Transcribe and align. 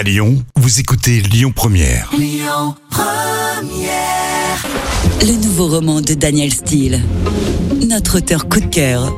À 0.00 0.02
Lyon, 0.02 0.42
vous 0.56 0.80
écoutez 0.80 1.20
Lyon 1.20 1.52
Première. 1.54 2.10
Le 5.20 5.44
nouveau 5.44 5.66
roman 5.68 6.00
de 6.00 6.14
Daniel 6.14 6.54
Steele. 6.54 7.02
Notre 7.86 8.16
auteur 8.16 8.48
coup 8.48 8.60
de 8.60 8.64
cœur. 8.64 9.14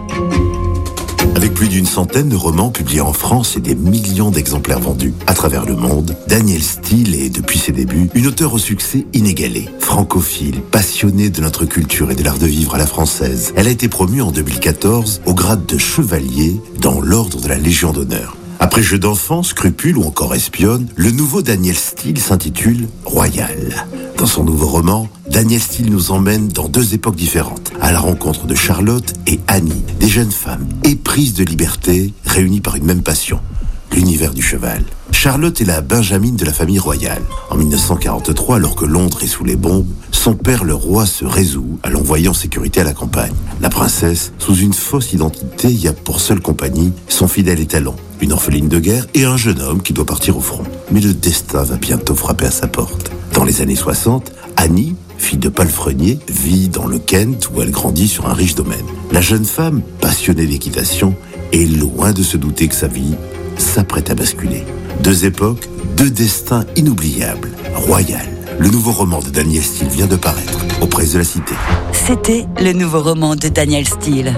Avec 1.37 1.55
plus 1.55 1.69
d'une 1.69 1.87
centaine 1.87 2.31
de 2.31 2.35
romans 2.35 2.71
publiés 2.71 3.01
en 3.01 3.13
France 3.13 3.57
et 3.57 3.61
des 3.61 3.77
millions 3.77 4.33
d'exemplaires 4.33 4.81
vendus 4.81 5.15
à 5.29 5.35
travers 5.35 5.67
le 5.67 5.77
monde, 5.77 6.17
Daniel 6.27 6.65
Steele 6.65 7.15
est, 7.15 7.31
depuis 7.31 7.61
ses 7.61 7.71
débuts, 7.71 8.11
une 8.15 8.27
auteure 8.27 8.53
au 8.53 8.59
succès 8.59 9.07
inégalé. 9.13 9.69
Francophile, 9.79 10.63
passionnée 10.63 11.31
de 11.31 11.41
notre 11.43 11.65
culture 11.65 12.11
et 12.11 12.17
de 12.17 12.25
l'art 12.25 12.39
de 12.39 12.47
vivre 12.47 12.75
à 12.75 12.79
la 12.79 12.89
française, 12.89 13.53
elle 13.55 13.69
a 13.69 13.71
été 13.71 13.87
promue 13.87 14.21
en 14.21 14.33
2014 14.33 15.21
au 15.27 15.35
grade 15.35 15.65
de 15.65 15.79
chevalier 15.79 16.61
dans 16.81 17.01
l'ordre 17.01 17.41
de 17.41 17.47
la 17.47 17.57
Légion 17.57 17.93
d'honneur. 17.93 18.37
Après 18.63 18.81
Jeu 18.81 18.97
d'enfant, 18.97 19.43
Scrupule 19.43 19.99
ou 19.99 20.05
encore 20.05 20.37
Espionne, 20.37 20.87
le 20.95 21.11
nouveau 21.11 21.43
Daniel 21.43 21.75
Steele 21.75 22.21
s'intitule 22.21 22.87
Royal. 23.05 23.85
Dans 24.17 24.27
son 24.27 24.45
nouveau 24.45 24.69
roman, 24.69 25.09
Daniel 25.29 25.61
Steele 25.61 25.91
nous 25.91 26.13
emmène 26.13 26.47
dans 26.47 26.69
deux 26.69 26.95
époques 26.95 27.17
différentes, 27.17 27.73
à 27.81 27.91
la 27.91 27.99
rencontre 27.99 28.47
de 28.47 28.55
Charlotte 28.55 29.15
et 29.27 29.41
Annie, 29.49 29.83
des 29.99 30.07
jeunes 30.07 30.31
femmes 30.31 30.69
éprises 30.85 31.35
de 31.35 31.43
liberté, 31.43 32.15
réunies 32.25 32.61
par 32.61 32.77
une 32.77 32.85
même 32.85 33.03
passion, 33.03 33.41
l'univers 33.93 34.35
du 34.35 34.43
cheval. 34.43 34.83
Charlotte 35.11 35.61
est 35.61 35.67
la 35.67 35.83
Benjamine 35.83 36.37
de 36.37 36.45
la 36.45 36.53
famille 36.53 36.79
royale. 36.79 37.23
En 37.51 37.57
1943, 37.57 38.57
alors 38.57 38.75
que 38.75 38.85
Londres 38.85 39.23
est 39.23 39.29
sous 39.29 39.45
les 39.45 39.57
bombes, 39.57 39.87
son 40.11 40.35
père 40.35 40.65
le 40.65 40.75
roi 40.75 41.07
se 41.07 41.25
résout 41.25 41.79
à 41.83 41.91
l'envoyer 41.91 42.29
en 42.29 42.35
sécurité 42.35 42.81
à 42.81 42.85
la 42.85 42.93
campagne. 42.93 43.35
La 43.61 43.69
princesse, 43.69 44.33
sous 44.39 44.57
une 44.57 44.73
fausse 44.73 45.13
identité, 45.13 45.71
y 45.71 45.89
a 45.89 45.93
pour 45.93 46.21
seule 46.21 46.41
compagnie 46.41 46.93
son 47.09 47.29
fidèle 47.29 47.61
étalon, 47.61 47.95
une 48.21 48.33
orpheline 48.33 48.69
de 48.69 48.79
guerre 48.79 49.07
et 49.15 49.25
un 49.25 49.37
jeune 49.37 49.61
homme 49.61 49.83
qui 49.83 49.93
doit 49.93 50.07
partir 50.07 50.37
au 50.37 50.41
front. 50.41 50.65
Mais 50.91 51.01
le 51.01 51.15
destin 51.15 51.63
va 51.63 51.77
bientôt 51.77 52.15
frapper 52.15 52.47
à 52.47 52.51
sa 52.51 52.67
porte. 52.67 53.13
Dans 53.35 53.45
les 53.45 53.61
années 53.61 53.77
60, 53.77 54.33
Annie, 54.57 54.97
fille 55.19 55.39
de 55.39 55.49
palefrenier, 55.49 56.19
vit 56.29 56.69
dans 56.69 56.87
le 56.87 56.99
Kent 56.99 57.51
où 57.55 57.63
elle 57.63 57.71
grandit 57.71 58.09
sur 58.09 58.29
un 58.29 58.35
riche 58.35 58.55
domaine. 58.55 58.87
La 59.13 59.21
jeune 59.21 59.45
femme, 59.45 59.83
passionnée 60.01 60.47
d'équitation, 60.47 61.15
est 61.53 61.67
loin 61.67 62.13
de 62.13 62.23
se 62.23 62.37
douter 62.37 62.69
que 62.69 62.75
sa 62.75 62.89
vie 62.89 63.15
s'apprête 63.59 64.11
à 64.11 64.15
basculer. 64.15 64.65
Deux 65.01 65.25
époques, 65.25 65.69
deux 65.97 66.11
destins 66.11 66.65
inoubliables. 66.77 67.51
Royal. 67.75 68.27
Le 68.59 68.69
nouveau 68.69 68.93
roman 68.93 69.21
de 69.21 69.31
Daniel 69.31 69.63
Steele 69.63 69.89
vient 69.89 70.07
de 70.07 70.17
paraître 70.17 70.59
aux 70.81 70.87
presses 70.87 71.13
de 71.13 71.19
la 71.19 71.25
Cité. 71.25 71.55
C'était 71.93 72.47
le 72.61 72.73
nouveau 72.73 73.03
roman 73.03 73.35
de 73.35 73.49
Daniel 73.49 73.87
Steele. 73.87 74.35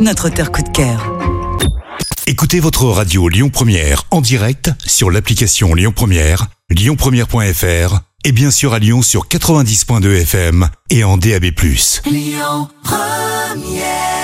Notre 0.00 0.28
auteur 0.28 0.52
coup 0.52 0.62
de 0.62 0.68
cœur. 0.68 1.12
Écoutez 2.26 2.60
votre 2.60 2.84
radio 2.84 3.28
Lyon 3.28 3.48
Première 3.48 4.04
en 4.10 4.20
direct 4.20 4.70
sur 4.84 5.10
l'application 5.10 5.74
Lyon 5.74 5.92
Première, 5.94 6.46
lyonpremière.fr 6.70 8.00
et 8.24 8.32
bien 8.32 8.50
sûr 8.50 8.74
à 8.74 8.78
Lyon 8.78 9.02
sur 9.02 9.28
90.2 9.28 10.22
FM 10.22 10.68
et 10.90 11.04
en 11.04 11.16
DAB+. 11.16 11.46
Lyon 12.06 12.68
Première 12.82 14.17